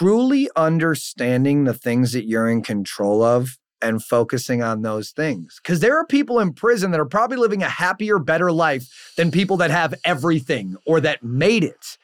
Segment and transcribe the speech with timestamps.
[0.00, 5.60] truly understanding the things that you're in control of and focusing on those things.
[5.62, 9.30] Because there are people in prison that are probably living a happier, better life than
[9.30, 11.98] people that have everything or that made it.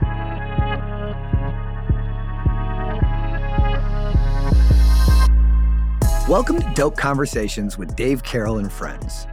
[6.29, 9.29] Welcome to Dope Conversations with Dave Carroll and Friends.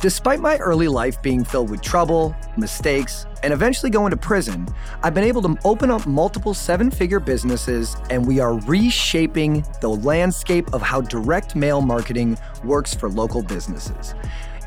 [0.00, 4.66] Despite my early life being filled with trouble, mistakes, and eventually going to prison,
[5.02, 9.90] I've been able to open up multiple seven figure businesses, and we are reshaping the
[9.90, 14.14] landscape of how direct mail marketing works for local businesses.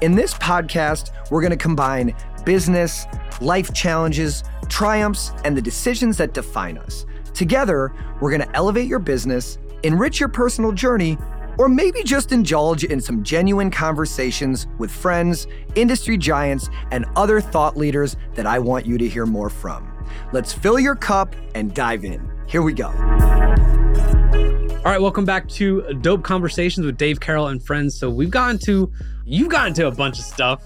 [0.03, 3.08] In this podcast, we're going to combine business,
[3.41, 7.08] life challenges, triumphs, and the decisions that define us.
[7.34, 7.91] Together,
[8.22, 11.17] we're going to elevate your business, enrich your personal journey,
[11.61, 17.77] or maybe just indulge in some genuine conversations with friends, industry giants, and other thought
[17.77, 19.88] leaders that I want you to hear more from.
[20.33, 22.27] Let's fill your cup and dive in.
[22.47, 22.88] Here we go.
[22.88, 27.93] All right, welcome back to Dope Conversations with Dave Carroll and friends.
[27.93, 28.91] So we've gotten to,
[29.23, 30.64] you've gotten to a bunch of stuff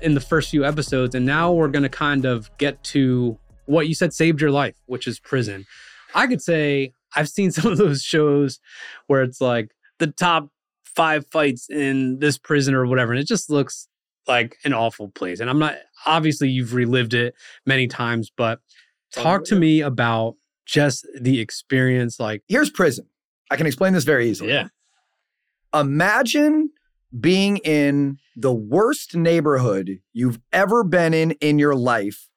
[0.00, 3.36] in the first few episodes, and now we're going to kind of get to
[3.66, 5.66] what you said saved your life, which is prison.
[6.14, 8.60] I could say I've seen some of those shows
[9.08, 10.48] where it's like the top
[10.84, 13.12] five fights in this prison or whatever.
[13.12, 13.88] And it just looks
[14.26, 15.40] like an awful place.
[15.40, 17.34] And I'm not, obviously, you've relived it
[17.66, 18.60] many times, but
[19.16, 20.34] oh, talk to me about
[20.66, 22.20] just the experience.
[22.20, 23.06] Like, here's prison.
[23.50, 24.50] I can explain this very easily.
[24.50, 24.68] Yeah.
[25.72, 26.70] Imagine
[27.18, 32.28] being in the worst neighborhood you've ever been in in your life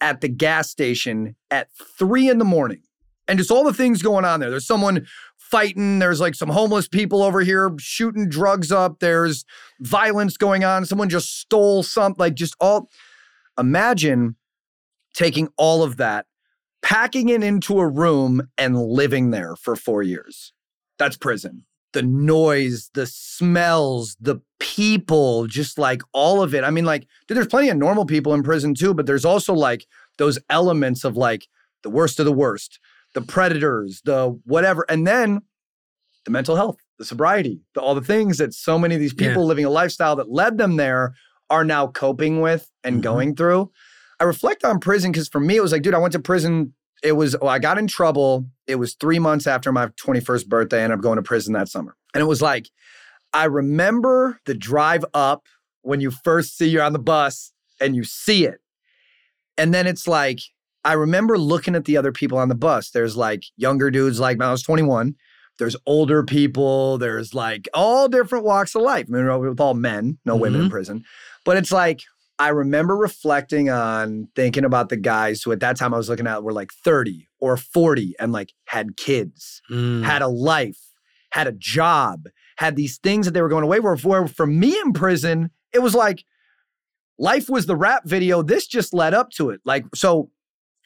[0.00, 2.82] at the gas station at three in the morning
[3.28, 4.50] and just all the things going on there.
[4.50, 5.06] There's someone
[5.50, 5.98] fighting.
[5.98, 9.00] There's like some homeless people over here shooting drugs up.
[9.00, 9.44] There's
[9.80, 10.84] violence going on.
[10.86, 12.18] Someone just stole something.
[12.18, 12.88] Like just all.
[13.58, 14.36] Imagine
[15.14, 16.26] taking all of that,
[16.82, 20.52] packing it into a room, and living there for four years.
[20.98, 21.64] That's prison.
[21.92, 26.64] The noise, the smells, the people, just like all of it.
[26.64, 29.54] I mean, like, dude, there's plenty of normal people in prison too, but there's also
[29.54, 29.86] like
[30.18, 31.46] those elements of like
[31.84, 32.80] the worst of the worst
[33.14, 35.40] the predators, the whatever, and then
[36.24, 39.42] the mental health, the sobriety, the, all the things that so many of these people
[39.42, 39.48] yeah.
[39.48, 41.14] living a lifestyle that led them there
[41.50, 43.02] are now coping with and mm-hmm.
[43.02, 43.70] going through.
[44.20, 46.74] I reflect on prison because for me, it was like, dude, I went to prison.
[47.02, 48.46] It was, well, I got in trouble.
[48.66, 51.96] It was three months after my 21st birthday, and I'm going to prison that summer.
[52.14, 52.70] And it was like,
[53.32, 55.46] I remember the drive up
[55.82, 58.60] when you first see you're on the bus and you see it.
[59.58, 60.40] And then it's like,
[60.84, 62.90] I remember looking at the other people on the bus.
[62.90, 65.14] There's like younger dudes, like when I was 21.
[65.58, 66.98] There's older people.
[66.98, 69.06] There's like all different walks of life.
[69.08, 70.42] I mean, with all men, no mm-hmm.
[70.42, 70.72] women in mm-hmm.
[70.72, 71.04] prison.
[71.44, 72.00] But it's like,
[72.38, 76.26] I remember reflecting on thinking about the guys who at that time I was looking
[76.26, 80.02] at were like 30 or 40 and like had kids, mm.
[80.02, 80.78] had a life,
[81.30, 82.24] had a job,
[82.56, 83.78] had these things that they were going away.
[83.96, 86.24] For, for me in prison, it was like
[87.18, 88.42] life was the rap video.
[88.42, 89.60] This just led up to it.
[89.64, 90.30] Like, so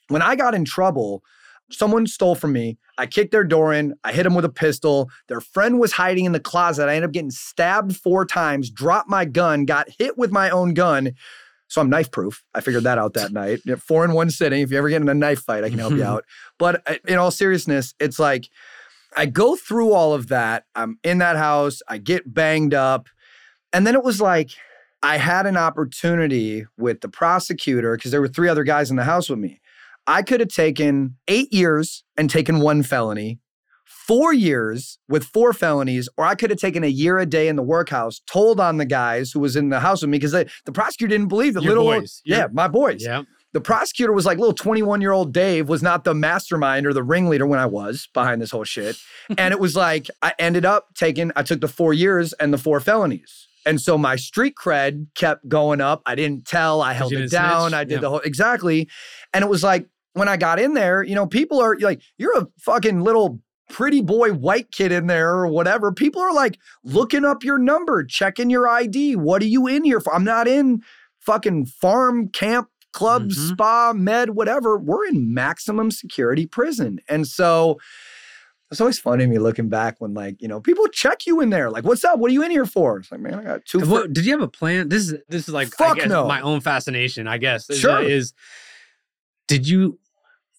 [0.09, 1.23] when I got in trouble,
[1.71, 2.79] someone stole from me.
[2.97, 3.95] I kicked their door in.
[4.05, 5.11] I hit them with a pistol.
[5.29, 6.89] Their friend was hiding in the closet.
[6.89, 10.75] I ended up getting stabbed four times, dropped my gun, got hit with my own
[10.75, 11.13] gun.
[11.69, 12.43] So I'm knife proof.
[12.55, 13.61] I figured that out that night.
[13.79, 14.63] Four in one sitting.
[14.63, 16.25] If you ever get in a knife fight, I can help you out.
[16.59, 18.49] But uh, in all seriousness, it's like
[19.17, 20.65] I go through all of that.
[20.75, 21.83] I'm in that house.
[21.87, 23.09] I get banged up.
[23.73, 24.51] And then it was like
[25.03, 29.05] I had an opportunity with the prosecutor because there were three other guys in the
[29.05, 29.61] house with me.
[30.09, 33.41] I could have taken eight years and taken one felony,
[33.85, 37.57] four years with four felonies, or I could have taken a year a day in
[37.57, 40.73] the workhouse, told on the guys who was in the house with me because the
[40.73, 42.23] prosecutor didn't believe the Your little boys.
[42.25, 43.05] yeah, my boys.
[43.05, 43.25] Yeah.
[43.53, 47.03] The prosecutor was like, little 21 year old Dave was not the mastermind or the
[47.03, 48.97] ringleader when I was behind this whole shit.
[49.39, 52.59] and it was like, I ended up taking, I took the four years and the
[52.59, 53.47] four felonies.
[53.67, 56.01] And so my street cred kept going up.
[56.07, 57.71] I didn't tell, I held it down.
[57.71, 57.79] Snitch.
[57.79, 58.01] I did yeah.
[58.01, 58.89] the whole, exactly.
[59.35, 62.39] And it was like, when I got in there, you know, people are like, you're
[62.39, 65.93] a fucking little pretty boy white kid in there or whatever.
[65.93, 69.17] People are like looking up your number, checking your ID.
[69.17, 70.15] What are you in here for?
[70.15, 70.83] I'm not in
[71.21, 73.49] fucking farm camp club, mm-hmm.
[73.49, 74.79] spa, med, whatever.
[74.79, 76.99] We're in maximum security prison.
[77.09, 77.79] And so
[78.71, 81.51] it's always funny to me looking back when like, you know, people check you in
[81.51, 81.71] there.
[81.71, 82.19] Like, what's up?
[82.19, 82.99] What are you in here for?
[82.99, 83.81] It's like, man, I got two.
[83.81, 84.89] What, did you have a plan?
[84.89, 86.27] This is this is like Fuck no.
[86.27, 87.67] my own fascination, I guess.
[87.75, 88.03] Sure.
[88.03, 88.35] Is, is
[89.49, 89.99] did you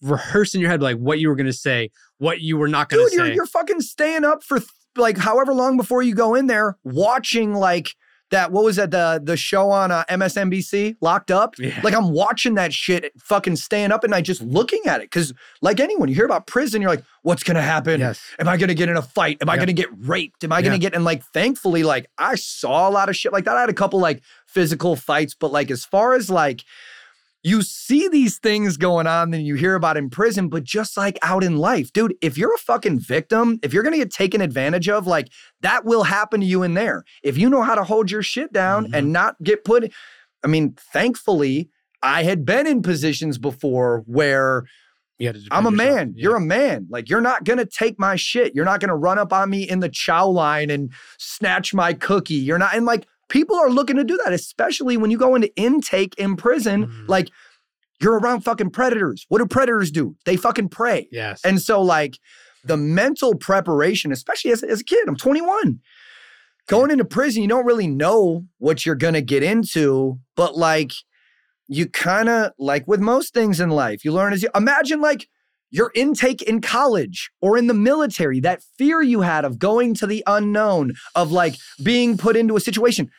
[0.02, 2.88] rehearse in your head like what you were going to say, what you were not
[2.88, 3.16] going to say.
[3.16, 6.46] Dude, you're, you're fucking staying up for th- like however long before you go in
[6.46, 7.94] there watching like
[8.30, 11.54] that what was that the the show on uh, MSNBC Locked Up.
[11.58, 11.80] Yeah.
[11.82, 15.04] Like I'm watching that shit, fucking staying up at night, just looking at it.
[15.10, 15.32] Because
[15.62, 17.98] like anyone, you hear about prison, you're like, what's gonna happen?
[18.00, 18.22] Yes.
[18.38, 19.38] Am I gonna get in a fight?
[19.40, 19.60] Am I Yep.
[19.62, 20.44] gonna get raped?
[20.44, 20.94] Am I gonna get?
[20.94, 23.56] And like, thankfully, like I saw a lot of shit like that.
[23.56, 26.62] I had a couple like physical fights, but like as far as like
[27.42, 31.18] you see these things going on that you hear about in prison, but just like
[31.22, 34.88] out in life, dude, if you're a fucking victim, if you're gonna get taken advantage
[34.88, 35.28] of, like
[35.62, 37.02] that will happen to you in there.
[37.22, 38.94] If you know how to hold your shit down Mhm.
[38.94, 39.90] and not get put,
[40.44, 41.70] I mean, thankfully,
[42.02, 44.64] I had been in positions before where
[45.18, 46.14] You had to I'm a man.
[46.16, 46.22] Yeah.
[46.22, 46.86] You're a man.
[46.90, 48.54] Like you're not gonna take my shit.
[48.54, 52.34] You're not gonna run up on me in the chow line and snatch my cookie.
[52.34, 52.74] You're not.
[52.74, 56.36] And like people are looking to do that, especially when you go into intake in
[56.36, 56.86] prison.
[56.86, 57.08] Mhm.
[57.08, 57.30] Like
[58.02, 59.24] you're around fucking predators.
[59.28, 60.16] What do predators do?
[60.26, 61.08] They fucking prey.
[61.10, 61.40] Yes.
[61.44, 62.18] And so like
[62.64, 65.80] the mental preparation, especially as, as a kid, I'm 21.
[66.66, 70.92] Going into prison, you don't really know what you're gonna get into, but like
[71.68, 75.28] you kind of like with most things in life, you learn as you imagine like
[75.70, 80.06] your intake in college or in the military, that fear you had of going to
[80.06, 83.10] the unknown, of like being put into a situation.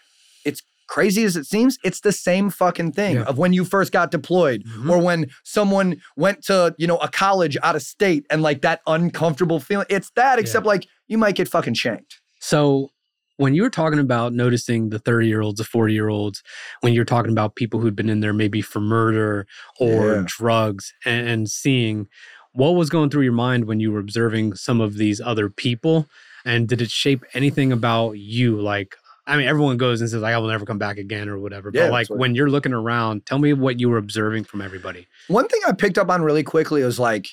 [0.46, 3.24] It's crazy as it seems, it's the same fucking thing Yeah.
[3.24, 4.90] of when you first got deployed Mhm.
[4.90, 8.82] or when someone went to, you know, a college out of state and like that
[8.86, 9.86] uncomfortable feeling.
[9.90, 12.20] It's that, except like you might get fucking shanked.
[12.42, 12.90] So
[13.38, 16.44] when you were talking about noticing the 30 year olds, the 40 year olds,
[16.82, 19.48] when you're talking about people who'd been in there maybe for murder
[19.80, 20.24] or Yeah.
[20.28, 22.08] drugs and, and seeing
[22.54, 26.08] what was going through your mind when you were observing some of these other people?
[26.46, 28.60] And did it shape anything about you?
[28.60, 28.96] Like,
[29.28, 31.72] I mean, everyone goes and says, like, I will never come back again or whatever.
[31.74, 34.62] Yeah, but like what- when you're looking around, tell me what you were observing from
[34.62, 35.08] everybody.
[35.28, 37.28] One thing I picked up on really quickly was like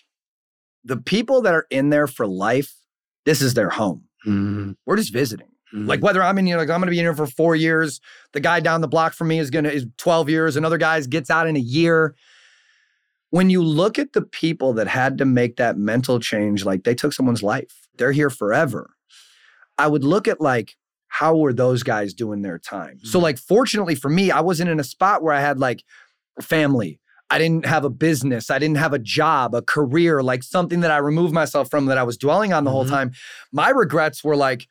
[0.84, 2.74] the people that are in there for life,
[3.24, 4.04] this is their home.
[4.26, 4.72] Mm-hmm.
[4.86, 5.48] We're just visiting.
[5.70, 8.00] Like whether I'm in here, like I'm gonna be in here for four years.
[8.32, 10.56] The guy down the block from me is gonna is 12 years.
[10.56, 12.14] Another guy gets out in a year.
[13.30, 16.94] When you look at the people that had to make that mental change, like they
[16.94, 18.90] took someone's life, they're here forever.
[19.76, 20.76] I would look at like
[21.08, 22.98] how were those guys doing their time.
[23.02, 23.22] So Mhm.
[23.22, 25.84] like fortunately for me, I wasn't in a spot where I had like
[26.40, 27.00] family.
[27.30, 28.50] I didn't have a business.
[28.50, 31.98] I didn't have a job, a career, like something that I removed myself from that
[31.98, 32.90] I was dwelling on the whole Mhm.
[32.90, 33.10] time.
[33.52, 34.66] My regrets were like,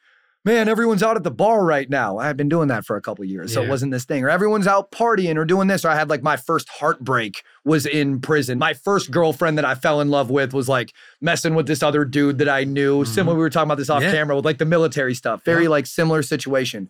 [0.47, 2.19] man, everyone's out at the bar right now.
[2.19, 3.53] I've been doing that for a couple of years.
[3.53, 4.23] So it wasn't this thing.
[4.23, 5.83] Or everyone's out partying or doing this.
[5.83, 8.57] Or I had like my first heartbreak was in prison.
[8.57, 12.05] My first girlfriend that I fell in love with was like messing with this other
[12.05, 13.03] dude that I knew.
[13.03, 13.13] Mm-hmm.
[13.13, 14.13] Similar, we were talking about this off Yeah.
[14.13, 15.44] camera with like the military stuff.
[15.44, 15.69] Very Yeah.
[15.69, 16.88] like similar situation.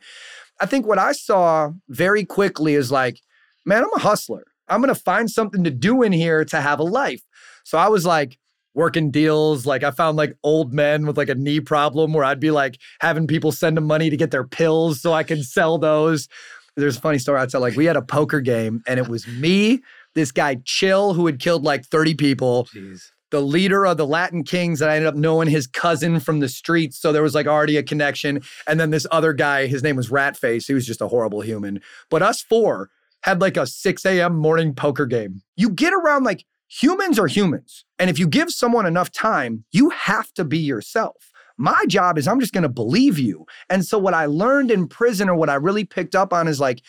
[0.62, 3.22] I think what I saw very quickly is like,
[3.66, 4.44] man, I'm a hustler.
[4.68, 7.22] I'm gonna find something to do in here to have a life.
[7.64, 8.38] So I was like
[8.78, 9.66] working deals.
[9.66, 12.80] Like I found like old men with like a knee problem where I'd be like
[13.02, 16.30] having people send them money to get their pills so I could sell those.
[16.76, 17.60] There's a funny story I'd tell.
[17.60, 19.82] Like we had a poker game and it was me,
[20.14, 23.10] this guy Chill, who had killed like 30 people Jeez.
[23.32, 26.48] the leader of the Latin Kings, and I ended up knowing his cousin from the
[26.48, 27.00] streets.
[27.00, 28.44] So there was like already a connection.
[28.68, 30.68] And then this other guy, his name was Ratface.
[30.68, 31.82] He was just a horrible human.
[32.12, 32.92] But us four
[33.22, 34.38] had like a 6 a.m.
[34.38, 35.42] morning poker game.
[35.56, 37.86] You get around like humans are humans.
[38.00, 41.32] And if you give someone enough time, you have to be yourself.
[41.58, 43.46] My job is I'm just going to believe you.
[43.70, 46.60] And so what I learned in prison or what I really picked up on is
[46.60, 46.82] like,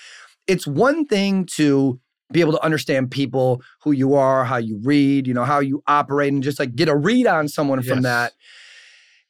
[0.47, 1.99] it's one thing to
[2.31, 5.83] be able to understand people, who you are, how you read, you know, how you
[5.87, 8.33] operate, and just like get a read on someone from that.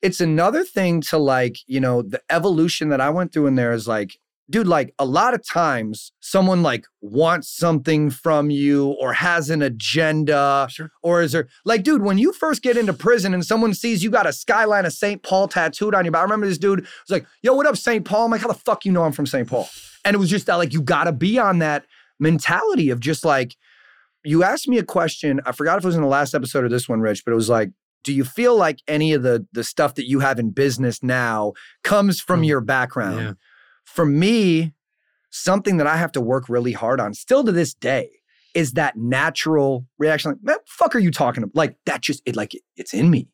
[0.02, 3.72] It's another thing to like, you know, the evolution that I went through in there
[3.72, 4.18] is like,
[4.50, 9.60] dude, like a lot of times someone like wants something from you or has an
[9.60, 10.90] agenda Sure.
[11.02, 14.10] or is there like, dude, when you first get into prison and someone sees you
[14.10, 15.22] got a skyline of St.
[15.22, 18.04] Paul tattooed on you, but I remember this dude was like, yo, what up, St.
[18.04, 18.24] Paul?
[18.26, 19.46] I'm like, how the fuck you know I'm from St.
[19.48, 19.68] Paul?
[20.04, 21.84] And it was just that like you gotta be on that
[22.18, 23.54] mentality of just like,
[24.24, 25.40] you asked me a question.
[25.46, 27.36] I forgot if it was in the last episode or this one, Rich, but it
[27.36, 27.70] was like,
[28.04, 31.52] do you feel like any of the the stuff that you have in business now
[31.84, 32.46] comes from Mm.
[32.48, 33.20] your background?
[33.20, 33.32] Yeah.
[33.94, 34.74] For me,
[35.30, 38.10] something that I have to work really hard on still to this day
[38.54, 40.30] is that natural reaction.
[40.32, 41.54] Like, man, fuck are you talking about?
[41.56, 43.28] Like that just it like it, it's in me.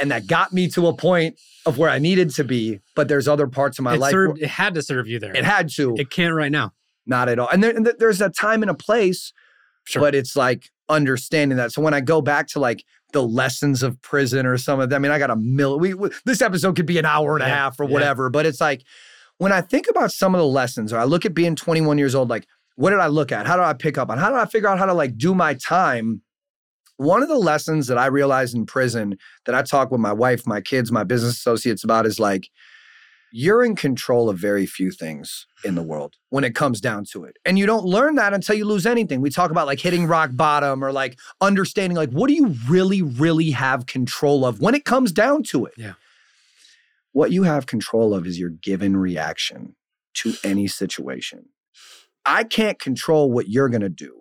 [0.00, 3.28] And that got me to a point of where I needed to be, but there's
[3.28, 4.10] other parts of my it life.
[4.10, 5.34] served, it had to serve you there.
[5.36, 5.94] it had to.
[5.96, 6.72] It can't right now.
[7.06, 7.48] Not at all.
[7.48, 9.32] And, there, and there's a time and a place,
[9.86, 10.00] Sure.
[10.02, 11.70] but it's like understanding that.
[11.72, 14.96] So when I go back to like the lessons of prison or some of them,
[14.96, 15.78] I mean, I got a mill.
[15.78, 17.90] We, we- this episode could be an hour and a Yeah, half or yeah.
[17.90, 18.82] whatever, but it's like
[19.38, 22.14] when I think about some of the lessons, or I look at being 21 years
[22.14, 23.46] old, like what did I look at?
[23.46, 24.18] How do I pick up on?
[24.18, 26.22] How do I figure out how to like do my time?
[26.96, 30.46] One of the lessons that I realized in prison that I talk with my wife,
[30.46, 32.48] my kids, my business associates about is like,
[33.36, 37.24] you're in control of very few things in the world when it comes down to
[37.24, 37.36] it.
[37.44, 39.20] And you don't learn that until you lose anything.
[39.20, 43.02] We talk about like hitting rock bottom or like understanding like what do you really
[43.02, 45.74] really have control of when it comes down to it.
[45.76, 45.94] Yeah.
[47.14, 49.76] What you have control of is your given reaction
[50.18, 51.46] to any situation.
[52.26, 54.20] I can't control what you're going to do,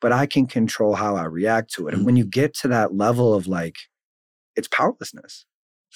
[0.00, 1.94] but I can control how I react to it.
[1.94, 3.76] And when you get to that level of like
[4.56, 5.44] it's powerlessness.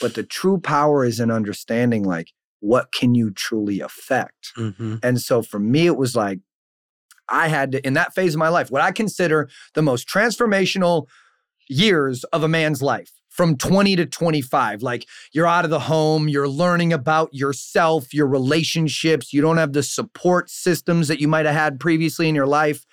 [0.01, 2.29] But the true power is in understanding like
[2.61, 4.53] what can you truly affect.
[4.57, 4.97] Mm-hmm.
[5.03, 6.41] And so for me, it was like,
[7.29, 11.07] I had to, in that phase of my life, what I consider the most transformational
[11.69, 14.83] years of a man's life from 20 to 25.
[14.83, 19.73] Like you're out of the home, you're learning about yourself, your relationships, you don't have
[19.73, 22.85] the support systems that you might have had previously in your life.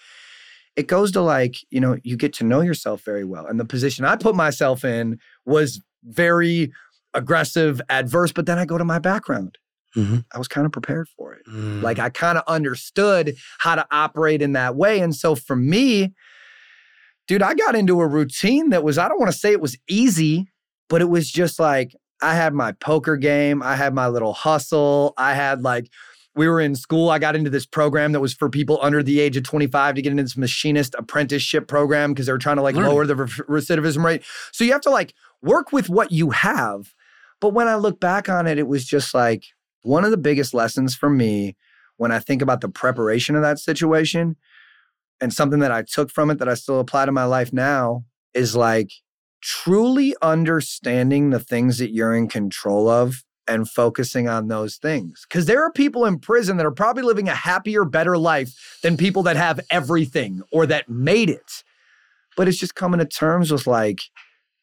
[0.75, 3.47] It goes to like, you know, you get to know yourself very well.
[3.47, 6.71] And the position I put myself in was very
[7.15, 9.57] aggressive, adverse, but then I go to my background.
[9.95, 10.23] Mhm.
[10.31, 11.41] I was kind of prepared for it.
[11.47, 11.81] Mm.
[11.81, 14.99] Like I kind of understood how to operate in that way.
[14.99, 16.13] And so for me,
[17.27, 19.77] dude, I got into a routine that was, I don't want to say it was
[19.87, 20.47] easy,
[20.89, 25.13] but it was just like I had my poker game, I had my little hustle,
[25.17, 25.89] I had like,
[26.37, 27.09] we were in school.
[27.09, 30.01] I got into this program that was for people under the age of 25 to
[30.03, 32.91] get into this machinist apprenticeship program because they were trying to like Learning.
[32.91, 34.23] lower the re- recidivism rate.
[34.51, 36.93] So you have to like work with what you have.
[37.41, 39.45] But when I look back on it, it was just like
[39.81, 41.55] one of the biggest lessons for me
[41.97, 44.35] when I think about the preparation of that situation
[45.21, 48.05] and something that I took from it that I still apply to my life now
[48.33, 48.91] is like
[49.41, 55.25] truly understanding the things that you're in control of and focusing on those things.
[55.27, 58.97] Because there are people in prison that are probably living a happier, better life than
[58.97, 61.63] people that have everything or that made it.
[62.35, 63.99] But it's just coming to terms with like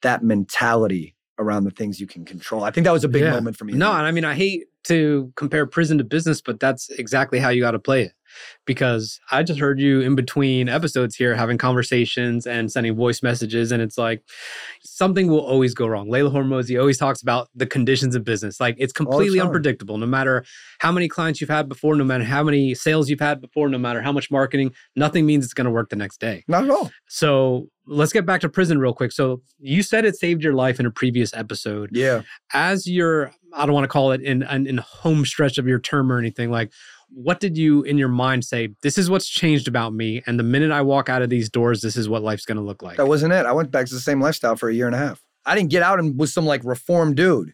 [0.02, 2.62] that mentality around the things you can control.
[2.62, 3.30] I think that was a big Yeah.
[3.30, 3.72] moment for me.
[3.72, 7.48] No, and I mean, I hate to compare prison to business, but that's exactly how
[7.48, 8.12] you got to play it.
[8.66, 13.72] Because I just heard you in between episodes here having conversations and sending voice messages,
[13.72, 14.22] and it's like
[14.82, 16.08] something will always go wrong.
[16.08, 18.60] Leila Hormozi always talks about the conditions of business.
[18.60, 19.98] Like it's completely unpredictable.
[19.98, 20.44] No matter
[20.78, 23.78] how many clients you've had before, no matter how many sales you've had before, no
[23.78, 26.44] matter how much marketing, nothing means it's going to work the next day.
[26.48, 26.90] Not at all.
[27.08, 29.12] So let's get back to prison real quick.
[29.12, 32.22] So you said it saved your life in a previous episode Yeah.
[32.52, 35.78] as you're i don't want to call it in, in in home stretch of your
[35.78, 36.72] term or anything like
[37.10, 40.42] what did you in your mind say this is what's changed about me and the
[40.42, 42.96] minute i walk out of these doors this is what life's going to look like
[42.96, 43.46] That wasn't it.
[43.46, 45.22] I went back to the same lifestyle for a year and a half.
[45.46, 47.52] I didn't get out and was some like reformed dude.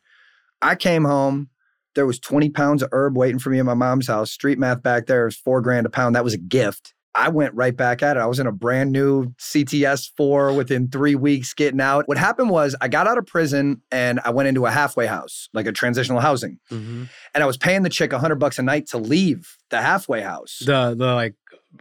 [0.62, 1.48] I came home.
[1.94, 4.30] There was 20 pounds of herb waiting for me at my mom's house.
[4.30, 6.14] Street math back there was four grand a pound.
[6.14, 6.94] That was a gift.
[7.14, 8.20] I went right back at it.
[8.20, 12.06] I was in a brand new CTS 4 within three weeks getting out.
[12.06, 15.48] What happened was I got out of prison and I went into a halfway house,
[15.52, 16.60] like a transitional housing.
[16.70, 17.08] Mhm.
[17.34, 20.58] And I was paying the chick 100 bucks a night to leave the halfway house
[20.64, 21.34] the the like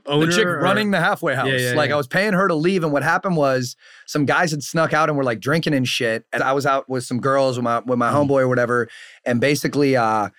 [0.08, 1.48] owner the chick or- running the halfway house.
[1.48, 1.94] Yeah, yeah, like yeah.
[1.96, 3.76] I was paying her to leave, and what happened was
[4.08, 6.26] some guys had snuck out and were like drinking and shit.
[6.34, 8.28] And I was out with some girls with my with my Mhm.
[8.28, 8.88] homeboy or whatever.
[9.26, 10.30] And basically, uh,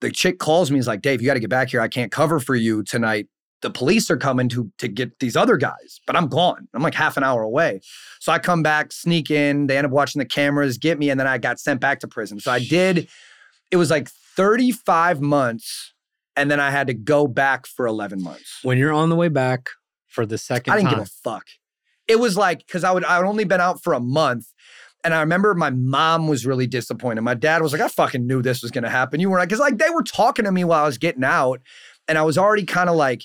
[0.00, 0.78] the chick calls me.
[0.78, 1.80] He's like, "Dave, you got to get back here.
[1.80, 3.26] I can't cover for you tonight.
[3.64, 6.68] The police are coming to to get these other guys, but I'm gone.
[6.74, 7.80] I'm like half an hour away.
[8.20, 9.68] So I come back, sneak in.
[9.68, 12.06] They end up watching the cameras, get me, and then I got sent back to
[12.06, 12.38] prison.
[12.40, 13.08] So I did.
[13.70, 15.94] It was like 35 months,
[16.36, 18.60] and then I had to go back for 11 months.
[18.62, 19.70] when you're on the way back
[20.08, 21.46] for the second I didn't time give a fuck.
[22.06, 24.46] It was like because I would I'd only been out for a month.
[25.02, 27.22] And I remember my mom was really disappointed.
[27.22, 29.20] My dad was like, I fucking knew this was gonna happen.
[29.20, 31.60] You were like, because like they were talking to me while I was getting out.
[32.08, 33.22] And I was already kind of like,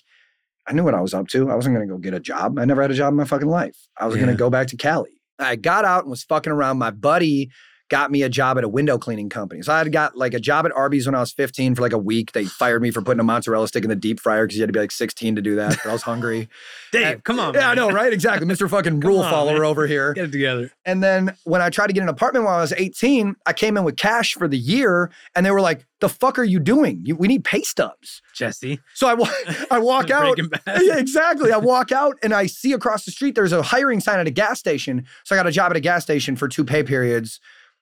[0.69, 1.49] I knew what I was up to.
[1.49, 2.59] I wasn't gonna go get a job.
[2.59, 3.75] I never had a job in my fucking life.
[3.97, 4.21] I was Yeah.
[4.21, 5.09] gonna go back to Cali.
[5.39, 6.77] I got out and was fucking around.
[6.77, 7.49] My buddy
[7.89, 9.61] got me a job at a window cleaning company.
[9.61, 11.93] So I had got like a job at Arby's when I was 15 for like
[11.93, 12.31] a week.
[12.31, 14.67] They fired me for putting a mozzarella stick in the deep fryer because you had
[14.69, 15.77] to be like 16 to do that.
[15.83, 16.47] But I was hungry.
[16.91, 18.13] dave come on Yeah, I know, right?
[18.13, 18.47] Exactly.
[18.47, 18.69] Mr.
[18.69, 19.63] fucking rule on, follower man.
[19.63, 20.13] over here.
[20.13, 22.73] get it together And then when I tried to get an apartment when I was
[22.73, 26.39] 18, I came in with cash for the year and they were like, the fuck
[26.39, 27.01] are you doing?
[27.03, 28.21] You, we need pay stubs.
[28.33, 29.29] jesse So I, wa-
[29.71, 30.37] I walk out.
[30.37, 30.81] Bad.
[30.89, 31.51] Yeah, exactly.
[31.51, 34.31] I walk out and I see across the street there's a hiring sign at a
[34.31, 35.05] gas station.
[35.25, 37.39] So I got a job at a gas station for two pay periods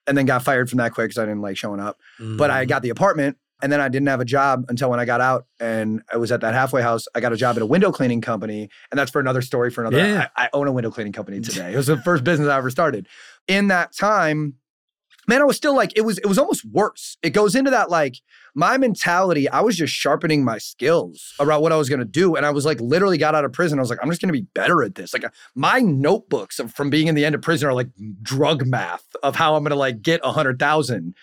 [0.08, 1.98] and then got fired from that quick because I didn't like showing up.
[2.18, 2.68] But I Mhm.
[2.68, 5.46] got the apartment and then I didn't have a job until when I got out
[5.60, 7.06] and I was at that halfway house.
[7.14, 8.68] I got a job at a window cleaning company.
[8.90, 9.98] And that's for another story for another.
[9.98, 10.28] Yeah.
[10.36, 11.72] I, I own a window cleaning company today.
[11.72, 13.06] It was the first business I ever started.
[13.46, 14.54] In that time,
[15.28, 17.16] man, I was still like, it was, it was almost worse.
[17.22, 18.16] It goes into that like
[18.54, 22.34] my mentality, I was just sharpening my skills about what I was gonna do.
[22.34, 23.78] And I was like literally got out of prison.
[23.78, 25.12] I was like, I'm just gonna be better at this.
[25.12, 27.88] Like uh, my notebooks of, from being in the end of prison are like
[28.22, 31.14] drug math of how I'm gonna like get a hundred thousand.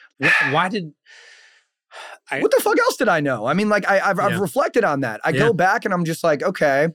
[0.51, 0.93] Why did
[2.31, 3.45] I- what the fuck else did I know?
[3.45, 4.25] I mean, like I, I've, Yeah.
[4.27, 5.21] I've reflected on that.
[5.24, 5.39] I Yeah.
[5.39, 6.89] go back and I'm just like, okay,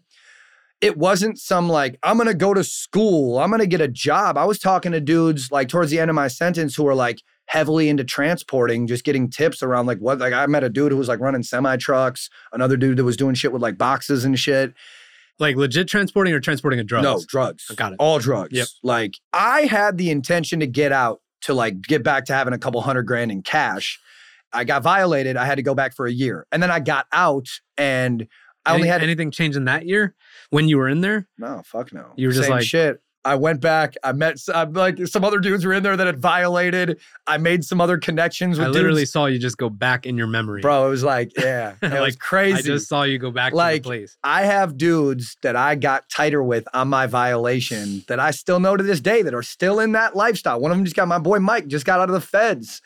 [0.81, 4.39] it wasn't some like I'm gonna go to school, I'm gonna get a job.
[4.39, 7.21] I was talking to dudes like towards the end of my sentence who were like
[7.47, 10.19] heavily into transporting, just getting tips around like what.
[10.19, 13.17] Like I met a dude who was like running semi trucks, another dude that was
[13.17, 14.73] doing shit with like boxes and shit.
[15.39, 17.03] Like legit transporting or transporting a drug?
[17.03, 17.67] No, drugs.
[17.75, 17.97] Got it.
[17.99, 18.53] All drugs.
[18.53, 18.69] Yep.
[18.83, 22.59] Like I had the intention to get out to like get back to having a
[22.59, 23.99] couple hundred grand in cash.
[24.53, 25.37] I got violated.
[25.37, 26.47] I had to go back for a year.
[26.53, 27.47] And then I got out
[27.77, 28.27] and
[28.67, 30.15] I only Any- had anything change in that year
[30.51, 31.27] when you were in there?
[31.39, 32.13] no, fuck no.
[32.17, 33.01] You were just Same like- shit.
[33.23, 33.97] I went back.
[34.03, 36.99] I met I'm like some other dudes were in there that had violated.
[37.27, 39.13] I made some other connections with I literally dudes.
[39.13, 40.63] saw you just go back in your memory.
[40.63, 42.57] Bro, it was like, yeah, it was Like, crazy.
[42.59, 44.17] I just saw you go back to Like, the place.
[44.25, 48.75] I have dudes that I got tighter with on my violation that I still know
[48.77, 50.59] to this day that are still in that lifestyle.
[50.59, 52.81] One of them just got my boy Mike, just got out of the feds.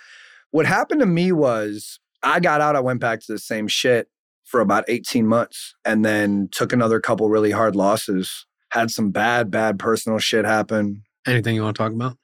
[0.50, 4.08] What happened to me was I got out, I went back to the same shit
[4.54, 8.46] for about 18 months and then took another couple really hard losses.
[8.70, 11.02] Had some bad, bad personal shit happen.
[11.26, 12.16] Anything you want to talk about?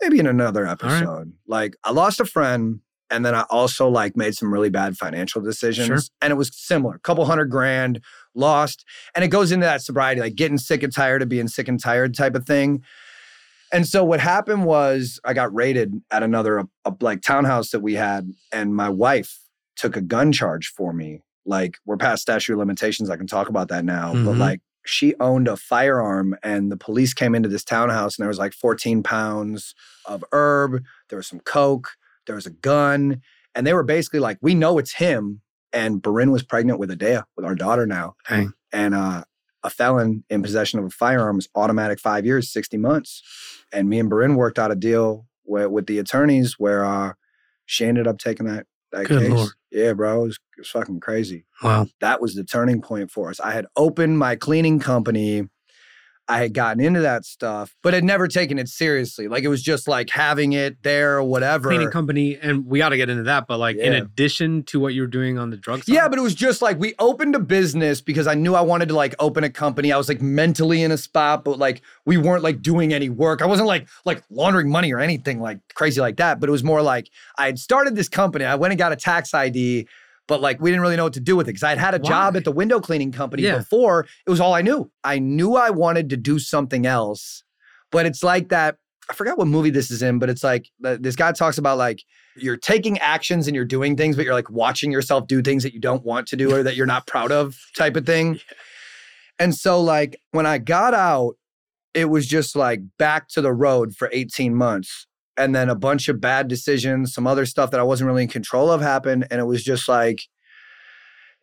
[0.00, 0.70] Maybe in another right.
[0.70, 1.32] episode.
[1.48, 5.42] Like I lost a friend and then I also like made some really bad financial
[5.42, 5.86] decisions.
[5.88, 5.98] Sure.
[6.22, 6.98] And it was similar.
[6.98, 8.00] Couple hundred grand
[8.32, 8.84] lost.
[9.16, 11.82] And it goes into that sobriety, like getting sick and tired of being sick and
[11.82, 12.84] tired type of thing.
[13.72, 17.80] And so what happened was I got raided at another a, a, like townhouse that
[17.80, 19.40] we had, and my wife
[19.74, 21.22] took a gun charge for me.
[21.46, 23.08] Like we're past statute of limitations.
[23.10, 24.12] I can talk about that now.
[24.12, 24.38] But Mhm.
[24.38, 28.38] like she owned a firearm, and the police came into this townhouse, and there was
[28.38, 29.74] like 14 pounds
[30.04, 30.82] of herb.
[31.08, 31.90] There was some coke.
[32.26, 33.20] There was a gun,
[33.54, 35.40] and they were basically like, "We know it's him."
[35.72, 38.52] And Barin was pregnant with Adea, with our daughter now Dang.
[38.72, 39.24] and uh,
[39.62, 43.22] a felon in possession of a firearm is automatic five years, 60 months.
[43.72, 47.12] And me and Barin worked out a deal where, with the attorneys where uh,
[47.66, 49.30] she ended up taking that, that Good case.
[49.30, 49.50] Lord.
[49.70, 51.44] Yeah, bro, it was, it was fucking crazy.
[51.62, 51.86] Wow.
[52.00, 53.40] That was the turning point for us.
[53.40, 55.48] I had opened my cleaning company.
[56.28, 59.28] I had gotten into that stuff, but had never taken it seriously.
[59.28, 61.68] Like it was just like having it there or whatever.
[61.68, 63.46] Cleaning company, and we got to get into that.
[63.46, 66.18] But like in addition to what you were doing on the drug side, Yeah, but
[66.18, 69.14] it was just like we opened a business because I knew I wanted to like
[69.20, 69.92] open a company.
[69.92, 73.40] I was like mentally in a spot, but like we weren't like doing any work.
[73.40, 76.40] I wasn't like like laundering money or anything like crazy like that.
[76.40, 77.08] But it was more like
[77.38, 78.44] I had started this company.
[78.44, 79.86] I went and got a tax ID,
[80.28, 81.94] but like we didn't really know what to do with it because I had had
[81.94, 83.58] a job at the window cleaning company Yeah.
[83.58, 84.06] before.
[84.26, 84.90] It was all I knew.
[85.04, 87.42] I knew I wanted to do something else,
[87.90, 88.76] but it's like that.
[89.08, 91.78] I forgot what movie this is in, but it's like uh, this guy talks about
[91.78, 92.02] like
[92.36, 95.72] you're taking actions and you're doing things, but you're like watching yourself do things that
[95.72, 98.40] you don't want to do or that you're not proud of, type of thing.
[99.38, 101.34] And so, like, when I got out,
[101.92, 105.06] it was just like back to the road for 18 months.
[105.38, 108.28] And then a bunch of bad decisions, some other stuff that I wasn't really in
[108.28, 109.26] control of happened.
[109.30, 110.20] And it was just like,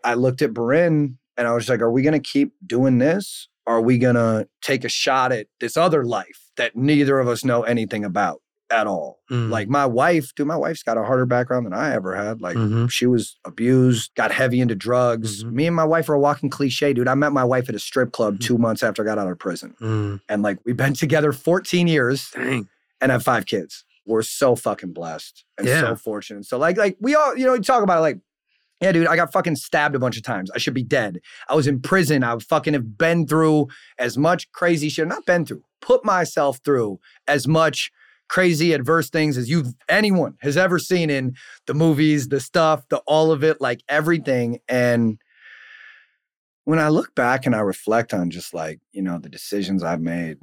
[0.03, 3.47] I looked at Barin and I was like, are we going to keep doing this?
[3.65, 7.45] Are we going to take a shot at this other life that neither of us
[7.45, 9.19] know anything about at all?
[9.31, 9.49] Mm.
[9.49, 12.41] Like my wife, dude, my wife's got a harder background than I ever had.
[12.41, 12.91] Like Mhm.
[12.91, 15.43] she was abused, got heavy into drugs.
[15.45, 15.51] Mhm.
[15.53, 17.07] Me and my wife are a walking cliche, dude.
[17.07, 18.41] I met my wife at a strip club Mhm.
[18.41, 19.75] two months after I got out of prison.
[19.79, 20.21] Mm.
[20.27, 22.67] And like we've been together 14 years Dang.
[23.03, 23.85] And have five kids.
[24.05, 25.81] We're so fucking blessed and Yeah.
[25.81, 26.45] so fortunate.
[26.45, 28.19] So like, like we all, you know, you talk about it like,
[28.81, 30.51] yeah, dude, I got fucking stabbed a bunch of times.
[30.51, 31.19] I should be dead.
[31.47, 32.23] I was in prison.
[32.23, 35.07] I fucking have been through as much crazy shit.
[35.07, 37.91] Not been through, put myself through as much
[38.29, 41.35] crazy adverse things as you've anyone has ever seen in
[41.67, 44.59] the movies, the stuff, the all of it, like everything.
[44.67, 45.17] And
[46.65, 50.01] when I look back and I reflect on just like, you know, the decisions I've
[50.01, 50.37] made,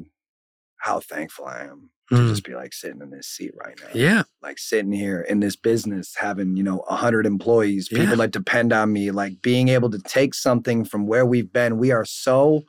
[0.79, 2.29] how thankful I am to Mm.
[2.29, 4.23] just be like sitting in this seat right now Yeah.
[4.42, 8.14] like sitting here in this business having you know 100 employees people Yeah.
[8.16, 11.90] that depend on me like being able to take something from where we've been we
[11.92, 12.62] are so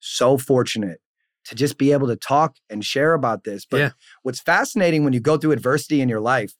[0.00, 1.00] so fortunate
[1.44, 3.90] to just be able to talk and share about this but Yeah.
[4.22, 6.52] what's fascinating when you go through adversity in your life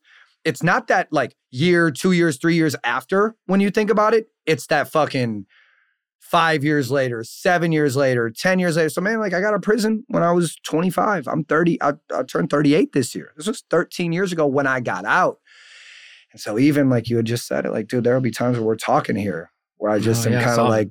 [0.45, 4.29] it's not that like year two years three years after when you think about it
[4.47, 5.45] it's that fucking
[6.19, 8.89] five years later, seven years later, 10 years later.
[8.91, 11.27] So, man, like I got out of prison when I was 25.
[11.27, 11.83] I'm 30.
[11.83, 13.33] I, I turned 38 this year.
[13.37, 15.39] This was 13 years ago when I got out.
[16.33, 18.67] And so, even like you had just said it, like, dude, there'll be times where
[18.67, 20.91] we're talking here where I just Oh, am yeah, kind of like,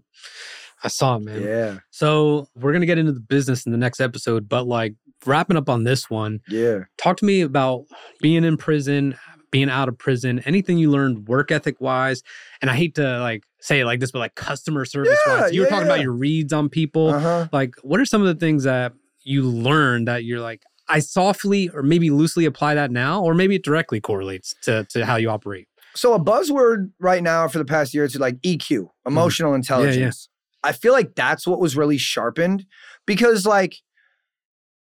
[0.84, 1.42] I saw it, man.
[1.44, 5.58] yeah, So we're gonna get into the business in the next episode, but like wrapping
[5.58, 6.80] up on this one, yeah.
[6.98, 7.86] talk to me about
[8.22, 9.18] being in prison,
[9.52, 12.24] being out of prison, anything you learned work ethic wise.
[12.62, 15.54] And I hate to like say it like this, but like customer service Yeah, wise.
[15.54, 17.10] You were yeah, talking about your reads on people.
[17.10, 17.48] Uh huh.
[17.52, 21.70] Like, what are some of the things that you learned that you're like, I softly
[21.70, 25.30] or maybe loosely apply that now, or maybe it directly correlates to, to how you
[25.30, 25.68] operate?
[25.96, 30.30] So a buzzword right now for the past year is like EQ, emotional intelligence.
[30.64, 32.66] I feel like that's what was really sharpened
[33.06, 33.78] because like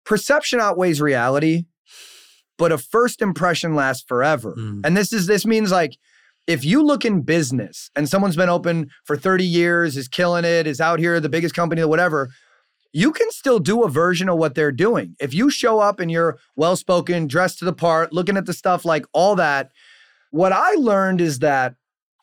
[0.05, 1.65] perception outweighs reality,
[2.57, 4.55] but a first impression lasts forever.
[4.57, 4.81] Mm.
[4.85, 5.97] And this is this means like
[6.47, 10.67] if you look in business and someone's been open for 30 years, is killing it,
[10.67, 12.29] is out here, the biggest company, whatever,
[12.93, 15.15] you can still do a version of what they're doing.
[15.19, 18.53] If you show up and you're well spoken, dressed to the part, looking at the
[18.53, 19.71] stuff like all that,
[20.31, 21.75] what I learned is that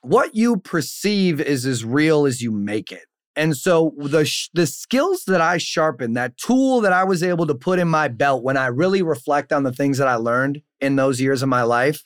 [0.02, 3.07] what you perceive is as real as you make it.
[3.38, 7.46] And so the sh- the skills that I sharpened, that tool that I was able
[7.46, 10.60] to put in my belt when I really reflect on the things that I learned
[10.80, 12.02] in those years of my life,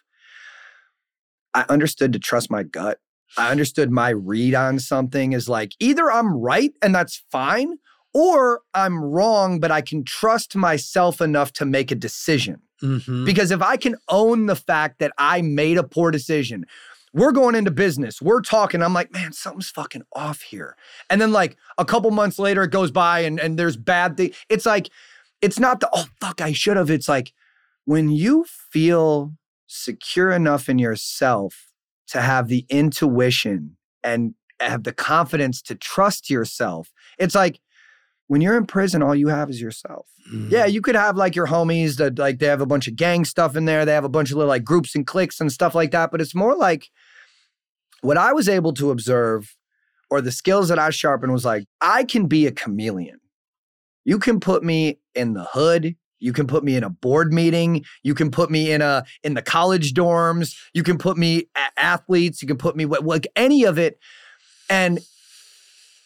[1.54, 2.98] I understood to trust my gut.
[3.38, 7.78] I understood my read on something is like either I'm right and that's fine,
[8.12, 12.60] or I'm wrong, but I can trust myself enough to make a decision.
[12.82, 13.24] Mhm.
[13.24, 16.66] Because if I can own the fact that I made a poor decision,
[17.14, 20.76] we're going into business, we're talking, I'm like, man, something's fucking off here.
[21.10, 24.34] And then like a couple months later, it goes by and, and there's bad things.
[24.48, 24.88] It's like,
[25.40, 26.90] it's not the, oh, fuck, I should have.
[26.90, 27.32] It's like
[27.84, 29.34] when you feel
[29.66, 31.72] secure enough in yourself
[32.08, 37.60] to have the intuition and have the confidence to trust yourself, it's like,
[38.28, 40.08] when you're in prison, all you have is yourself.
[40.32, 40.50] Mm.
[40.50, 43.26] Yeah, you could have like your homies that like they have a bunch of gang
[43.26, 43.84] stuff in there.
[43.84, 46.10] They have a bunch of little like groups and cliques and stuff like that.
[46.10, 46.88] But it's more like
[48.02, 49.56] what I was able to observe
[50.10, 53.18] or the skills that I sharpened was like, I can be a chameleon.
[54.04, 55.96] You can put me in the hood.
[56.18, 57.84] You can put me in a board meeting.
[58.02, 60.54] You can put me in a in the college dorms.
[60.74, 62.42] You can put me at athletes.
[62.42, 63.98] You can put me what like any of it.
[64.68, 65.00] And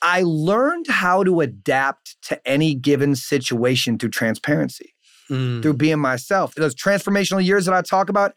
[0.03, 4.95] I learned how to adapt to any given situation through transparency,
[5.31, 5.61] Mm.
[5.63, 6.55] through being myself.
[6.55, 8.33] Those transformational years that I talk about,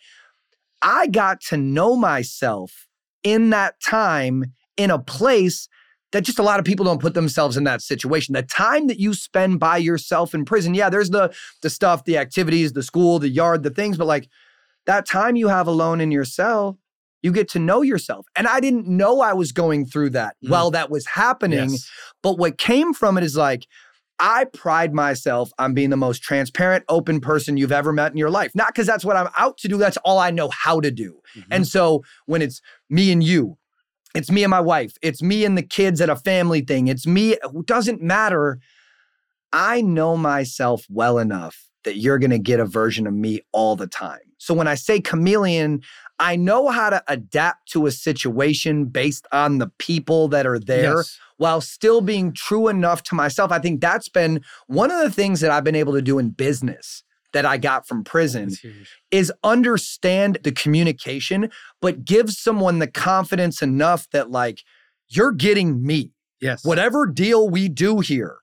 [0.82, 2.88] I got to know myself
[3.24, 4.46] in that time
[4.78, 5.68] in a place
[6.12, 8.34] that just a lot of people don't put themselves in that situation.
[8.34, 12.18] The time that you spend by yourself in prison, yeah, there's the the stuff, the
[12.18, 14.28] activities, the school, the yard, the things, but like
[14.86, 16.80] that time you have alone in your cell,
[17.22, 18.26] you get to know yourself.
[18.36, 20.50] And I didn't know I was going through that Mm.
[20.50, 21.72] while that was happening.
[21.72, 21.88] Yes.
[22.24, 23.68] But what came from it is like,
[24.20, 28.30] I pride myself on being the most transparent, open person you've ever met in your
[28.30, 28.54] life.
[28.54, 31.20] Not because that's what I'm out to do, that's all I know how to do.
[31.38, 31.46] Mhm.
[31.52, 33.58] And so when it's me and you,
[34.14, 37.08] it's me and my wife, it's me and the kids at a family thing, it's
[37.08, 38.60] me, it doesn't matter.
[39.54, 43.76] I know myself well enough that you're going to get a version of me all
[43.76, 44.20] the time.
[44.38, 45.82] So when I say chameleon,
[46.20, 50.98] I know how to adapt to a situation based on the people that are there
[50.98, 51.20] Yes.
[51.40, 53.50] While still being true enough to myself.
[53.50, 56.32] I think that's been one of the things that I've been able to do in
[56.32, 58.52] business that I got from prison
[59.10, 61.50] is understand the communication,
[61.82, 64.64] but give someone the confidence enough that, like,
[65.08, 66.12] you're getting me.
[66.42, 66.66] Yes.
[66.66, 68.38] Whatever deal we do here,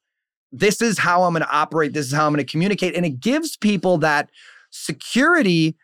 [0.51, 1.93] this is how I'm going to operate.
[1.93, 2.97] This is how I'm going to communicate.
[2.97, 4.31] And it gives people that
[4.71, 5.77] security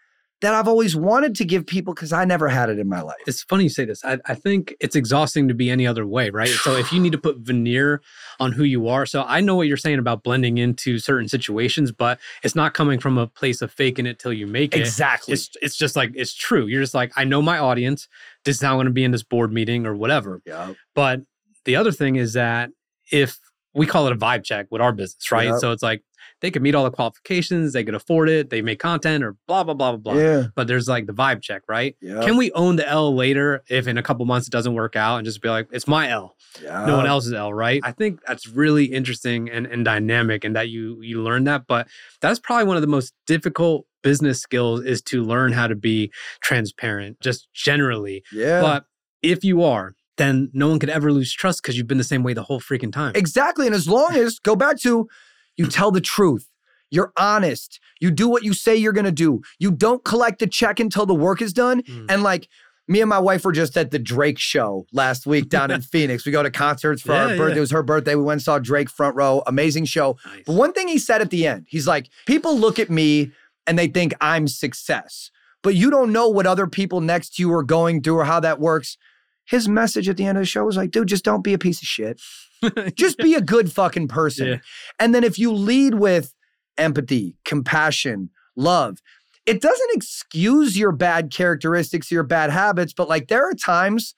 [0.43, 3.17] that I've always wanted to give people because I never had it in my life.
[3.29, 4.05] It's funny you say this.
[4.05, 6.49] I, I think it's exhausting to be any other way, right?
[6.49, 8.03] So if you need to put veneer
[8.41, 11.93] on who you are, so I know what you're saying about blending into certain situations,
[11.93, 14.81] but it's not coming from a place of faking it till you make it.
[14.81, 15.35] Exactly.
[15.35, 16.67] It's it's just like it's true.
[16.67, 18.09] You're just like I know my audience.
[18.45, 20.43] This is how I'm going to be in this board meeting or whatever.
[20.45, 20.75] yeah.
[20.97, 21.21] But
[21.65, 22.71] the other thing is that
[23.13, 23.39] if
[23.75, 25.49] we call it a vibe check with our business, right?
[25.49, 25.61] Yep.
[25.61, 26.03] So it's like
[26.43, 29.65] they could meet all the qualifications, they could afford it, they make content or blah
[29.65, 30.21] blah blah blah blah.
[30.21, 30.47] Yeah.
[30.55, 31.97] But there's like the vibe check, right?
[32.03, 32.23] Yeah.
[32.23, 35.17] Can we own the L later if in a couple months it doesn't work out
[35.17, 37.81] and just be like, it's my L, no one else's L, right?
[37.83, 41.67] I think that's really interesting and, and dynamic and that you you learn that.
[41.67, 41.89] But
[42.21, 46.13] that's probably one of the most difficult business skills is to learn how to be
[46.43, 48.25] transparent, just generally.
[48.33, 48.61] Yeah.
[48.61, 48.85] But
[49.23, 52.23] if you are, then no one could ever lose trust because you've been the same
[52.23, 53.13] way the whole freaking time.
[53.15, 53.67] Exactly.
[53.67, 55.09] And as long as, go back to,
[55.57, 56.49] you tell the truth,
[56.91, 60.47] you're honest, you do what you say you're going to do, you don't collect the
[60.47, 61.83] check until the work is done.
[61.83, 62.07] Mm.
[62.09, 62.49] And like,
[62.89, 66.27] me and my wife were just at the Drake show last week down in Phoenix.
[66.27, 67.51] We go to concerts for Yeah, our birthday.
[67.51, 67.57] yeah.
[67.59, 68.15] It was her birthday.
[68.17, 69.43] We went and saw Drake front row.
[69.47, 70.19] Amazing show.
[70.27, 70.43] Nice.
[70.47, 73.31] But one thing he said at the end, he's like, people look at me
[73.67, 75.31] and they think I'm success,
[75.63, 78.41] but you don't know what other people next to you are going through or how
[78.41, 78.99] that works.
[79.45, 81.59] His message at the end of the show was like, dude, just don't be a
[81.59, 82.21] piece of shit.
[82.95, 84.47] Just be a good fucking person.
[84.47, 84.57] Yeah.
[84.99, 86.35] And then if you lead with
[86.79, 88.99] empathy, compassion, love,
[89.47, 94.15] it doesn't excuse your bad characteristics, your bad habits, but like there are times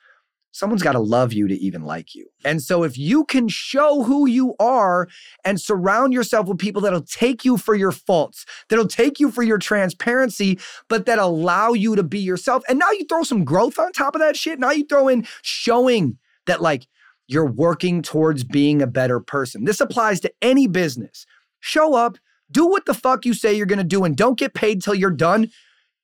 [0.54, 2.28] someone's got to love you to even like you.
[2.44, 5.08] And so if you can show who you are
[5.44, 9.42] and surround yourself with people that'll take you for your faults, that'll take you for
[9.42, 12.62] your transparency, but that allow you to be yourself.
[12.68, 14.60] And now you throw some growth on top of that shit.
[14.60, 16.86] Now you throw in showing that like
[17.26, 19.64] you're working towards being a better person.
[19.64, 21.26] This applies to any business.
[21.60, 22.18] Show up,
[22.50, 24.94] do what the fuck you say you're going to do and don't get paid till
[24.94, 25.50] you're done.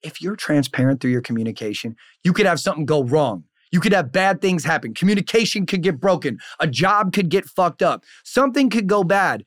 [0.03, 4.13] If you're transparent through your communication, you could have something go wrong you could have
[4.13, 4.95] bad things happen.
[4.95, 6.39] Communication could get broken.
[6.59, 8.05] A job could get fucked up.
[8.25, 9.45] Something could go bad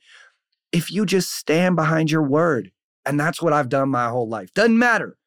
[0.71, 2.71] if you just stand behind your word.
[3.05, 4.53] And that's what I've done my whole life.
[4.53, 5.17] Doesn't matter.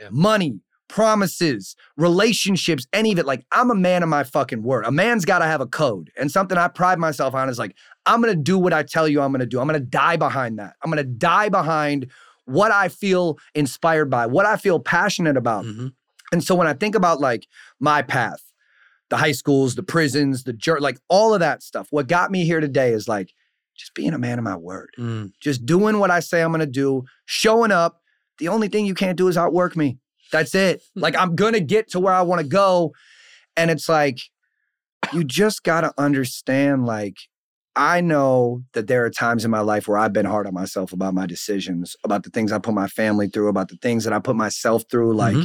[0.00, 0.08] Yeah.
[0.10, 3.26] Money, promises, relationships, any of it.
[3.26, 4.84] Like, I'm a man of my fucking word.
[4.84, 6.10] A man's got to have a code.
[6.18, 7.74] And something I pride myself on is like,
[8.06, 9.60] I'm going to do what I tell you I'm going to do.
[9.60, 10.74] I'm going to die behind that.
[10.82, 12.10] I'm going to die behind
[12.44, 15.64] what I feel inspired by, what I feel passionate about.
[15.64, 15.88] Mm-hmm.
[16.32, 17.46] And so when I think about like
[17.80, 18.42] my path,
[19.10, 21.88] the high schools, the prisons, the jerk, like all of that stuff.
[21.90, 23.32] What got me here today is like
[23.76, 25.32] just being a man of my word, mm.
[25.40, 28.02] just doing what I say I'm gonna do, showing up.
[28.38, 29.98] The only thing you can't do is outwork me.
[30.32, 30.82] That's it.
[30.94, 32.92] like I'm gonna get to where I wanna go.
[33.56, 34.18] And it's like,
[35.12, 37.16] you just gotta understand, like,
[37.74, 40.92] I know that there are times in my life where I've been hard on myself
[40.92, 44.14] about my decisions, about the things I put my family through, about the things that
[44.14, 45.14] I put myself through.
[45.14, 45.44] Like, mm-hmm.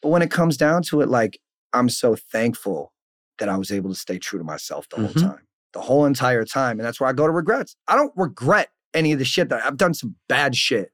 [0.00, 1.38] but when it comes down to it, like,
[1.74, 2.94] I'm so thankful
[3.38, 5.04] that I was able to stay true to myself the mm-hmm.
[5.04, 6.78] whole time, the whole entire time.
[6.78, 7.76] And that's where I go to regrets.
[7.86, 10.90] I don't regret any of the shit that I've done some bad shit.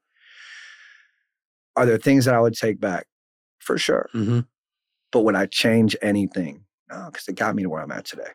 [1.76, 3.06] Are there things that I would take back?
[3.64, 4.10] For sure.
[4.14, 4.40] Mm-hmm.
[5.10, 6.64] But would I change anything?
[6.90, 8.28] No, because it got me to where I'm at today.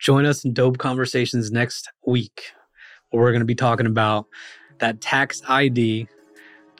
[0.00, 2.50] Join us in Dope Conversations next week,
[3.10, 4.26] where we're going to be talking about
[4.78, 6.08] that tax ID.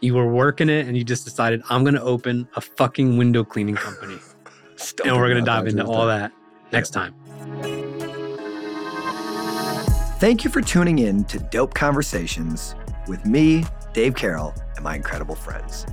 [0.01, 3.45] You were working it and you just decided, I'm going to open a fucking window
[3.45, 4.19] cleaning company.
[5.05, 6.33] and we're going to dive into all that
[6.73, 7.15] next time.
[10.19, 12.75] Thank you for tuning in to Dope Conversations
[13.07, 15.87] with me, Dave Carroll, and my incredible friends.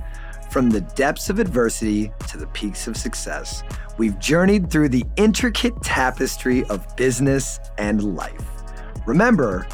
[0.54, 3.64] From the depths of adversity to the peaks of success,
[3.98, 8.62] we've journeyed through the intricate tapestry of business and life.
[9.04, 9.66] Remember,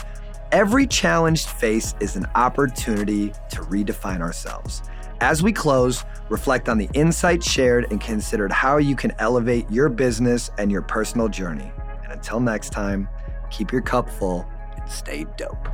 [0.53, 4.81] every challenged face is an opportunity to redefine ourselves.
[5.21, 9.91] As we close, reflect on the insights shared and consider how you can elevate your
[9.91, 11.71] business and your personal journey.
[12.05, 13.07] And until next time,
[13.51, 14.47] keep your cup full
[14.79, 15.69] and stay dope.